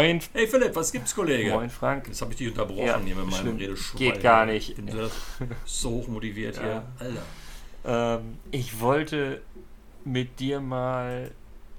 [0.00, 0.20] Moin.
[0.32, 1.50] Hey Philipp, was gibt's, Kollege?
[1.50, 2.06] Moin Frank.
[2.08, 3.56] Jetzt habe ich dich unterbrochen Ja, hier mit meinem.
[3.58, 3.98] Redeschwall.
[3.98, 4.70] Geht gar nicht.
[4.70, 5.10] Ich bin so,
[5.66, 6.62] so hochmotiviert Ja.
[6.62, 6.82] hier.
[6.98, 8.18] Alter.
[8.20, 9.42] Ähm, ich wollte
[10.06, 11.32] mit dir mal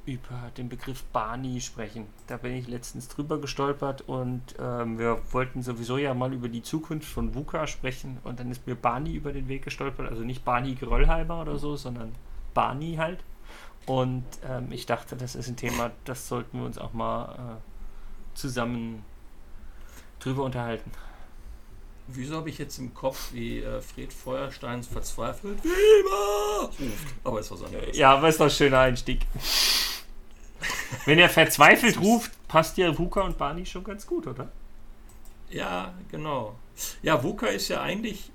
[0.06, 2.06] über den Begriff Barney sprechen.
[2.28, 6.62] Da bin ich letztens drüber gestolpert und ähm, wir wollten sowieso ja mal über die
[6.62, 10.08] Zukunft von VUCA sprechen und dann ist mir Barney über den Weg gestolpert.
[10.10, 12.14] Also nicht Barney Geröllheimer oder so, sondern
[12.54, 13.24] Barney halt.
[13.88, 17.71] Und ähm, ich dachte, das ist ein Thema, das sollten wir uns auch mal äh,
[18.34, 19.04] zusammen
[20.20, 20.92] drüber unterhalten.
[22.08, 27.16] Wieso habe ich jetzt im Kopf, wie äh, Fred Feuersteins verzweifelt Viva ruft?
[27.24, 27.96] Aber ist was anderes.
[27.96, 29.26] Ja, aber ist doch ein schöner Einstieg.
[31.06, 34.52] Wenn er verzweifelt ruft, passt ja VUCA und Barney schon ganz gut, oder?
[35.50, 36.56] Ja, genau.
[37.02, 38.32] Ja, VUCA ist ja eigentlich.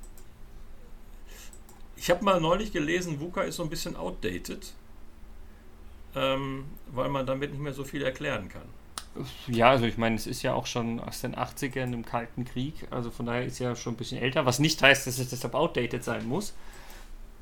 [1.97, 4.73] Ich habe mal neulich gelesen, VUCA ist so ein bisschen outdated,
[6.15, 8.69] ähm, weil man damit nicht mehr so viel erklären kann.
[9.47, 12.87] Ja, also ich meine, es ist ja auch schon aus den 80ern im Kalten Krieg,
[12.91, 15.55] also von daher ist ja schon ein bisschen älter, was nicht heißt, dass es deshalb
[15.55, 16.55] outdated sein muss.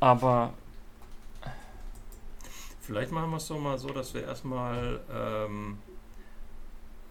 [0.00, 0.54] Aber
[2.84, 5.78] Vielleicht machen wir es doch mal so, dass wir erstmal ähm,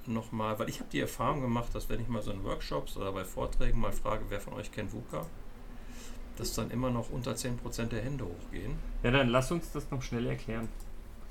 [0.05, 3.11] nochmal, weil ich habe die Erfahrung gemacht, dass wenn ich mal so in Workshops oder
[3.11, 5.25] bei Vorträgen mal frage, wer von euch kennt VUCA,
[6.37, 8.75] dass dann immer noch unter 10% der Hände hochgehen.
[9.01, 10.69] ja, dann lass uns das noch schnell erklären.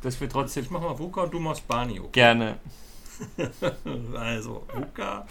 [0.01, 2.11] Dass wir trotzdem Ich mache mal VUCA und du machst Barney, okay?
[2.11, 2.59] gerne.
[4.15, 5.27] Also VUCA,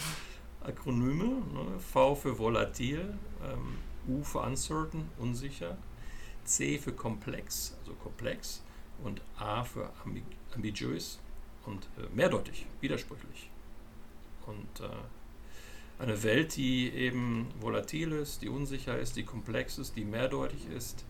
[0.61, 1.79] Akronyme, ne?
[1.79, 5.77] V für volatil, ähm, U für uncertain, unsicher,
[6.43, 8.63] C für komplex, also komplex
[9.03, 10.23] und A für ambi
[10.53, 11.19] ambiguous
[11.65, 13.49] und äh, mehrdeutig, widersprüchlich.
[14.45, 14.89] Und äh,
[16.01, 21.05] eine Welt, die eben volatil ist, die unsicher ist, die komplex ist, die mehrdeutig ist,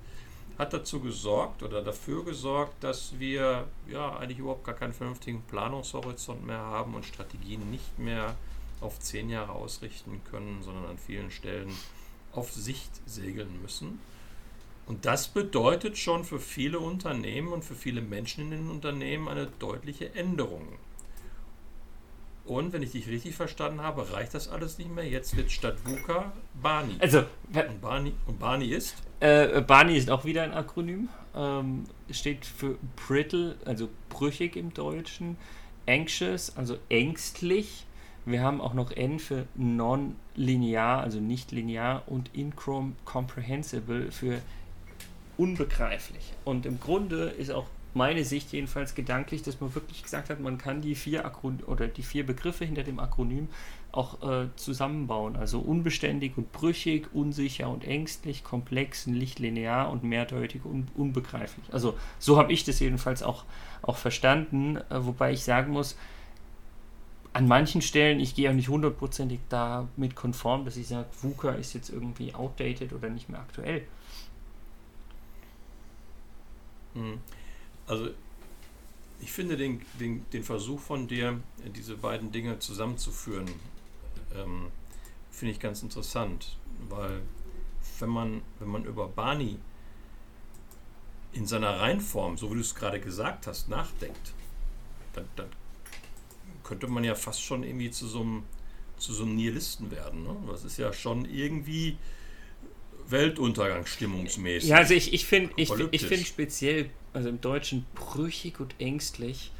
[0.61, 6.45] hat dazu gesorgt oder dafür gesorgt, dass wir ja eigentlich überhaupt gar keinen vernünftigen Planungshorizont
[6.45, 8.35] mehr haben und Strategien nicht mehr
[8.79, 11.73] auf zehn Jahre ausrichten können, sondern an vielen Stellen
[12.31, 13.99] auf Sicht segeln müssen.
[14.85, 19.47] Und das bedeutet schon für viele Unternehmen und für viele Menschen in den Unternehmen eine
[19.47, 20.67] deutliche Änderung.
[22.45, 25.07] Und wenn ich dich richtig verstanden habe, reicht das alles nicht mehr.
[25.07, 26.31] Jetzt wird statt VUCA
[26.61, 26.95] Barney.
[26.99, 27.19] Also,
[27.53, 28.95] Und Barney, und Barney ist?
[29.19, 31.09] Äh, Barney ist auch wieder ein Akronym.
[31.35, 35.37] Ähm, steht für brittle, also brüchig im Deutschen.
[35.87, 37.85] Anxious, also ängstlich.
[38.25, 42.03] Wir haben auch noch N für non-linear, also nicht linear.
[42.07, 44.41] Und incomprehensible für
[45.37, 46.33] unbegreiflich.
[46.43, 50.57] Und im Grunde ist auch meine Sicht jedenfalls gedanklich, dass man wirklich gesagt hat, man
[50.57, 53.49] kann die vier Akron oder die vier Begriffe hinter dem Akronym
[53.91, 55.35] auch äh, zusammenbauen.
[55.35, 61.65] Also unbeständig und brüchig, unsicher und ängstlich, komplex, nicht linear und mehrdeutig und unbegreiflich.
[61.73, 63.43] Also so habe ich das jedenfalls auch,
[63.81, 65.97] auch verstanden, äh, wobei ich sagen muss,
[67.33, 71.73] an manchen Stellen, ich gehe auch nicht hundertprozentig damit konform, dass ich sage, VUCA ist
[71.73, 73.83] jetzt irgendwie outdated oder nicht mehr aktuell.
[76.93, 77.19] Hm.
[77.91, 78.09] Also
[79.19, 81.41] ich finde den, den, den Versuch von dir,
[81.75, 83.51] diese beiden Dinge zusammenzuführen,
[84.33, 84.67] ähm,
[85.29, 86.55] finde ich ganz interessant,
[86.87, 87.21] weil
[87.99, 89.57] wenn man, wenn man über Barney
[91.33, 94.31] in seiner Reinform, so wie du es gerade gesagt hast, nachdenkt,
[95.11, 95.49] dann, dann
[96.63, 98.43] könnte man ja fast schon irgendwie zu so einem,
[98.99, 100.23] zu so einem Nihilisten werden.
[100.23, 100.33] Ne?
[100.47, 101.97] Das ist ja schon irgendwie
[103.11, 104.69] Weltuntergangsstimmungsmäßig.
[104.69, 109.51] Ja, also ich, ich finde ich, ich find speziell, also im Deutschen brüchig und ängstlich,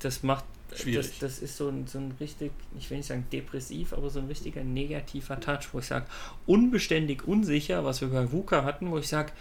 [0.00, 0.44] das macht,
[0.74, 1.06] Schwierig.
[1.06, 4.18] das, das ist so ein, so ein richtig, ich will nicht sagen depressiv, aber so
[4.18, 6.06] ein richtiger negativer Touch, wo ich sage,
[6.46, 9.32] unbeständig, unsicher, was wir bei VUCA hatten, wo ich sage,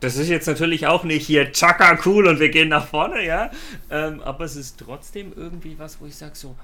[0.00, 3.50] das ist jetzt natürlich auch nicht hier tschakka cool und wir gehen nach vorne, ja,
[3.90, 6.56] ähm, aber es ist trotzdem irgendwie was, wo ich sage so,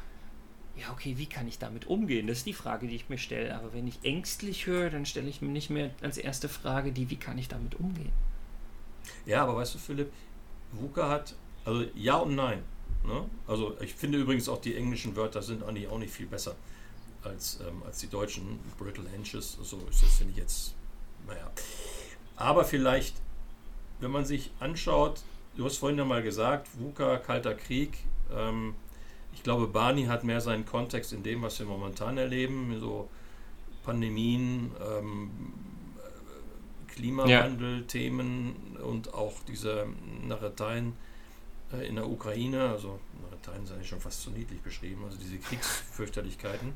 [0.76, 2.26] ja, okay, wie kann ich damit umgehen?
[2.26, 3.56] Das ist die Frage, die ich mir stelle.
[3.56, 7.08] Aber wenn ich ängstlich höre, dann stelle ich mir nicht mehr als erste Frage die,
[7.08, 8.12] wie kann ich damit umgehen?
[9.25, 10.12] Ja, aber weißt du, Philipp,
[10.73, 11.34] VUCA hat,
[11.64, 12.62] also ja und nein.
[13.05, 13.25] Ne?
[13.46, 16.56] Also ich finde übrigens auch die englischen Wörter sind eigentlich auch nicht viel besser
[17.23, 18.58] als, ähm, als die deutschen.
[18.78, 20.75] Brittle Anxious, so ist das, finde ich jetzt,
[21.26, 21.50] naja.
[22.37, 23.17] Aber vielleicht,
[24.00, 25.20] wenn man sich anschaut,
[25.56, 27.99] du hast vorhin ja mal gesagt, VUCA, Kalter Krieg,
[28.34, 28.75] ähm,
[29.37, 33.09] ich glaube, Barney hat mehr seinen Kontext in dem, was wir momentan erleben, so
[33.85, 35.31] Pandemien, ähm,
[36.88, 39.87] Klimawandel-Themen und auch diese
[40.27, 40.94] Narrateien
[41.71, 45.37] äh, in der Ukraine, also Narrateien sind eigentlich schon fast zu niedlich beschrieben, also diese
[45.38, 46.73] Kriegsfürchterlichkeiten.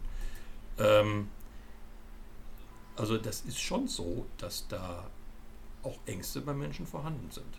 [0.78, 1.28] Ähm,
[2.94, 5.08] also das ist schon so, dass da
[5.82, 7.58] auch Ängste bei Menschen vorhanden sind.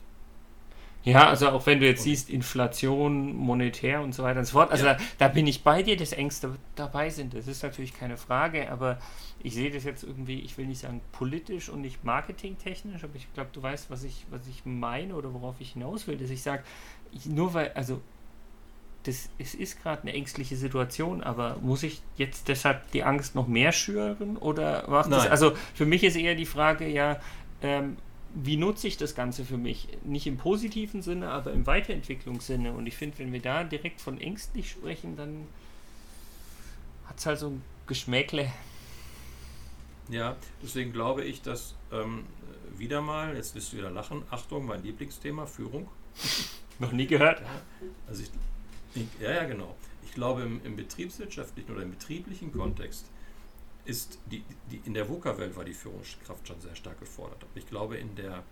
[1.03, 4.71] Ja, also auch wenn du jetzt siehst, Inflation, monetär und so weiter und so fort,
[4.71, 4.93] also ja.
[4.93, 7.33] da, da, bin ich bei dir, dass Ängste dabei sind.
[7.33, 8.99] Das ist natürlich keine Frage, aber
[9.41, 13.31] ich sehe das jetzt irgendwie, ich will nicht sagen politisch und nicht marketingtechnisch, aber ich
[13.33, 16.43] glaube, du weißt, was ich, was ich meine oder worauf ich hinaus will, dass ich
[16.43, 16.63] sage,
[17.25, 17.99] nur weil, also
[19.03, 23.47] das, es ist gerade eine ängstliche Situation, aber muss ich jetzt deshalb die Angst noch
[23.47, 25.27] mehr schüren oder macht das?
[25.27, 27.19] Also für mich ist eher die Frage, ja,
[27.63, 27.97] ähm,
[28.33, 29.87] wie nutze ich das Ganze für mich?
[30.03, 32.71] Nicht im positiven Sinne, aber im Weiterentwicklungssinne.
[32.73, 35.47] Und ich finde, wenn wir da direkt von ängstlich sprechen, dann
[37.07, 38.51] hat es halt so ein Geschmäckle.
[40.09, 42.25] Ja, deswegen glaube ich, dass ähm,
[42.77, 45.87] wieder mal, jetzt wirst du wieder lachen, Achtung, mein Lieblingsthema, Führung.
[46.79, 47.41] Noch nie gehört.
[47.41, 47.47] Ja,
[48.07, 48.31] also ich,
[48.95, 49.75] ich, ja, ja, genau.
[50.03, 53.05] Ich glaube, im, im betriebswirtschaftlichen oder im betrieblichen Kontext
[53.85, 57.43] ist die, die, in der VUCA-Welt war die Führungskraft schon sehr stark gefordert.
[57.43, 58.43] Aber ich glaube, in der,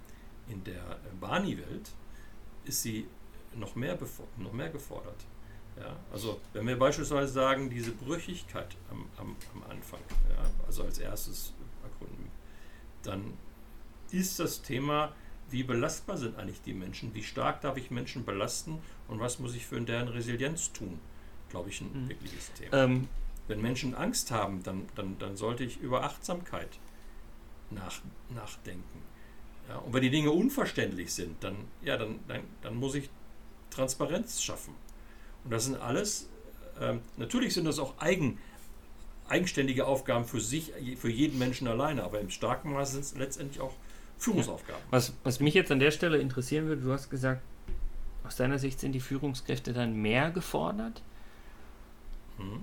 [0.47, 1.91] in der Bani-Welt
[2.65, 3.07] ist sie
[3.55, 3.97] noch mehr,
[4.37, 5.25] noch mehr gefordert.
[5.77, 10.97] Ja, also wenn wir beispielsweise sagen, diese Brüchigkeit am, am, am Anfang, ja, also als
[10.99, 11.53] erstes
[11.85, 12.29] Akronym,
[13.03, 13.33] dann
[14.11, 15.13] ist das Thema,
[15.49, 19.55] wie belastbar sind eigentlich die Menschen, wie stark darf ich Menschen belasten und was muss
[19.55, 20.99] ich für deren Resilienz tun,
[21.49, 22.09] glaube ich, ein mhm.
[22.09, 22.83] wirkliches Thema.
[22.83, 23.07] Ähm,
[23.49, 26.69] wenn Menschen Angst haben, dann, dann, dann sollte ich über Achtsamkeit
[27.71, 27.99] nach,
[28.33, 29.01] nachdenken.
[29.67, 33.09] Ja, und wenn die Dinge unverständlich sind, dann, ja, dann, dann, dann muss ich
[33.71, 34.75] Transparenz schaffen.
[35.43, 36.29] Und das sind alles,
[36.79, 38.37] ähm, natürlich sind das auch eigen,
[39.27, 43.61] eigenständige Aufgaben für sich, für jeden Menschen alleine, aber im starken Maße sind es letztendlich
[43.61, 43.73] auch
[44.19, 44.81] Führungsaufgaben.
[44.91, 47.41] Was, was mich jetzt an der Stelle interessieren würde, du hast gesagt,
[48.25, 51.01] aus deiner Sicht sind die Führungskräfte dann mehr gefordert?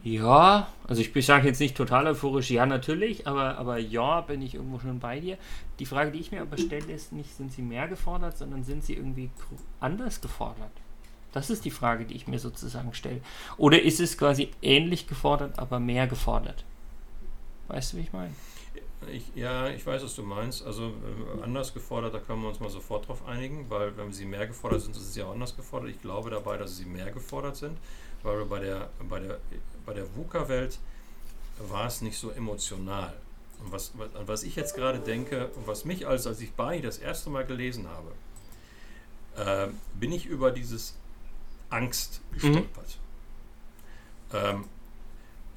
[0.02, 4.54] Ja, also ich sage jetzt nicht total euphorisch, ja natürlich, aber, aber ja, bin ich
[4.54, 5.36] irgendwo schon bei dir.
[5.78, 8.84] Die Frage, die ich mir aber stelle, ist nicht, sind sie mehr gefordert, sondern sind
[8.84, 9.30] sie irgendwie
[9.80, 10.70] anders gefordert?
[11.32, 13.20] Das ist die Frage, die ich mir sozusagen stelle.
[13.58, 16.64] Oder ist es quasi ähnlich gefordert, aber mehr gefordert?
[17.68, 18.32] Weißt du, wie ich meine?
[19.12, 20.64] Ich, ja, ich weiß, was du meinst.
[20.64, 24.24] Also äh, anders gefordert, da können wir uns mal sofort drauf einigen, weil wenn sie
[24.24, 25.90] mehr gefordert sind, ist es ja auch anders gefordert.
[25.90, 27.76] Ich glaube dabei, dass sie mehr gefordert sind
[28.26, 29.38] weil bei der, bei der,
[29.84, 30.78] bei der VUCA-Welt
[31.70, 33.14] war es nicht so emotional.
[33.60, 36.52] Und was, was, an was ich jetzt gerade denke und was mich als, als ich
[36.52, 38.12] Bani das erste Mal gelesen habe,
[39.36, 39.68] äh,
[39.98, 40.94] bin ich über dieses
[41.70, 42.98] Angst gestolpert.
[44.32, 44.36] Mhm.
[44.36, 44.64] Ähm,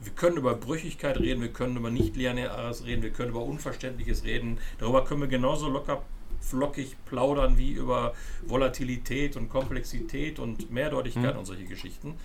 [0.01, 4.59] wir können über Brüchigkeit reden, wir können über nicht-lineares reden, wir können über Unverständliches reden.
[4.77, 6.03] Darüber können wir genauso locker
[6.41, 8.13] flockig plaudern wie über
[8.43, 11.39] Volatilität und Komplexität und Mehrdeutigkeit mhm.
[11.39, 12.15] und solche Geschichten.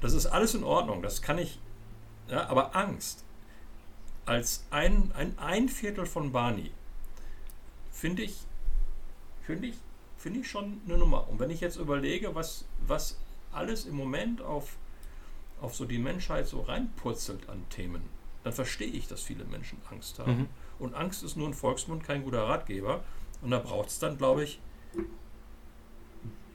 [0.00, 1.58] Das ist alles in Ordnung, das kann ich,
[2.28, 3.24] ja, aber Angst
[4.26, 6.70] als ein, ein, ein Viertel von Barney
[7.92, 8.36] finde ich,
[9.42, 9.76] finde ich,
[10.18, 11.28] finde ich schon eine Nummer.
[11.28, 13.18] Und wenn ich jetzt überlege, was, was
[13.52, 14.76] alles im Moment auf,
[15.60, 18.02] auf so die Menschheit so reinpurzelt an Themen,
[18.44, 20.38] dann verstehe ich, dass viele Menschen Angst haben.
[20.38, 20.48] Mhm.
[20.78, 23.02] Und Angst ist nur ein Volksmund, kein guter Ratgeber.
[23.42, 24.60] Und da braucht es dann, glaube ich,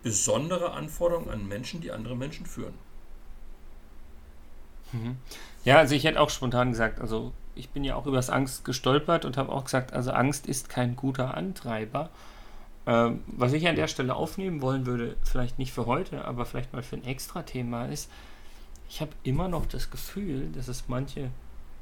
[0.04, 2.74] besondere Anforderungen an Menschen, die andere Menschen führen.
[4.92, 5.18] Mhm.
[5.64, 9.26] Ja, also ich hätte auch spontan gesagt, also ich bin ja auch übers Angst gestolpert
[9.26, 12.10] und habe auch gesagt, also Angst ist kein guter Antreiber.
[12.88, 16.74] Ähm, was ich an der Stelle aufnehmen wollen würde, vielleicht nicht für heute, aber vielleicht
[16.74, 18.10] mal für ein extra Thema ist,
[18.92, 21.30] ich habe immer noch das Gefühl, dass es manche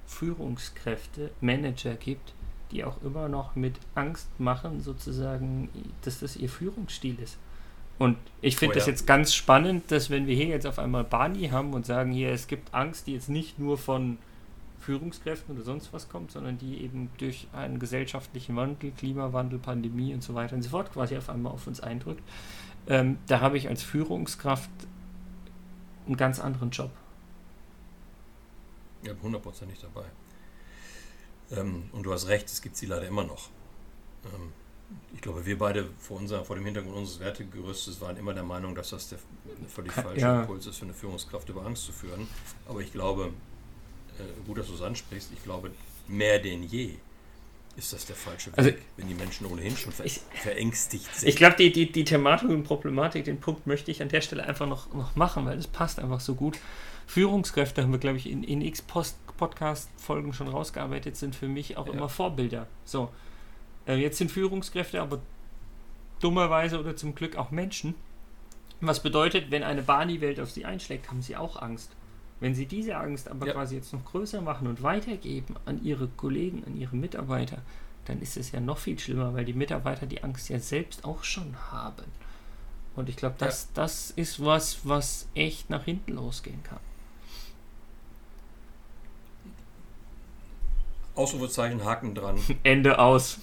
[0.05, 2.33] Führungskräfte, Manager gibt,
[2.71, 5.69] die auch immer noch mit Angst machen, sozusagen,
[6.03, 7.39] dass das ihr Führungsstil ist.
[7.97, 11.03] Und ich finde oh, das jetzt ganz spannend, dass wenn wir hier jetzt auf einmal
[11.03, 14.19] Barney haben und sagen, hier, es gibt Angst, die jetzt nicht nur von
[14.79, 20.21] Führungskräften oder sonst was kommt, sondern die eben durch einen gesellschaftlichen Wandel, Klimawandel, Pandemie und
[20.21, 22.21] so weiter und so fort quasi auf einmal auf uns eindrückt.
[22.87, 24.69] Ähm, da habe ich als Führungskraft
[26.05, 26.91] einen ganz anderen Job.
[29.03, 30.05] Ja, hundertprozentig dabei.
[31.51, 33.49] Ähm, und du hast recht, es gibt sie leider immer noch.
[34.25, 34.51] Ähm,
[35.13, 38.73] ich glaube, wir beide vor, unser, vor dem Hintergrund unseres Wertegerüstes waren immer der Meinung,
[38.73, 39.19] dass das der
[39.67, 40.41] völlig falsche ja.
[40.41, 42.27] Impuls ist, für eine Führungskraft über Angst zu führen.
[42.67, 43.31] Aber ich glaube,
[44.17, 45.71] äh, gut, dass du es ansprichst, ich glaube,
[46.07, 46.97] mehr denn je
[47.77, 51.15] ist das der falsche also Weg, also, wenn die Menschen ohnehin schon ver ich, verängstigt
[51.15, 51.29] sind.
[51.29, 54.43] Ich glaube, die, die, die Thematik und Problematik, den Punkt möchte ich an der Stelle
[54.43, 56.57] einfach noch, noch machen, weil das passt einfach so gut.
[57.07, 61.87] Führungskräfte haben wir, glaube ich, in, in x Podcast-Folgen schon rausgearbeitet, sind für mich auch
[61.87, 61.93] ja.
[61.93, 62.67] immer Vorbilder.
[62.85, 63.09] So,
[63.87, 65.21] äh, jetzt sind Führungskräfte aber
[66.19, 67.95] dummerweise oder zum Glück auch Menschen.
[68.81, 71.91] Was bedeutet, wenn eine Barney-Welt auf sie einschlägt, haben sie auch Angst.
[72.39, 73.53] Wenn sie diese Angst aber ja.
[73.53, 77.61] quasi jetzt noch größer machen und weitergeben an ihre Kollegen, an ihre Mitarbeiter,
[78.05, 81.23] dann ist es ja noch viel schlimmer, weil die Mitarbeiter die Angst ja selbst auch
[81.23, 82.05] schon haben.
[82.95, 83.69] Und ich glaube, das, ja.
[83.75, 86.79] das ist was, was echt nach hinten losgehen kann.
[91.15, 92.39] Ausrufezeichen, Haken dran.
[92.63, 93.39] Ende aus.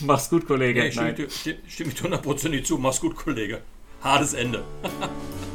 [0.00, 0.80] Mach's gut, Kollege.
[0.80, 2.76] Ja, ich stimme, stimme, stimme ich hundertprozentig zu.
[2.78, 3.62] Mach's gut, Kollege.
[4.02, 4.62] Hartes Ende.